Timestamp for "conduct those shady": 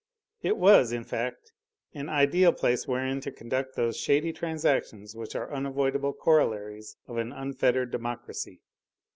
3.31-4.33